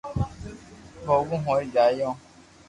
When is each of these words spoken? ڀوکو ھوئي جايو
ڀوکو 1.05 1.35
ھوئي 1.45 1.65
جايو 1.73 2.09